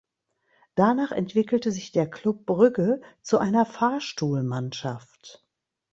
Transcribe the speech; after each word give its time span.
Danach 0.73 1.11
entwickelte 1.11 1.71
sich 1.71 1.91
der 1.91 2.09
Club 2.09 2.47
Brügge 2.47 3.01
zu 3.21 3.37
einer 3.37 3.67
Fahrstuhlmannschaft. 3.67 5.45